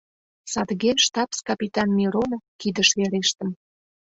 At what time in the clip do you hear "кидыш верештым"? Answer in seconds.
2.61-3.49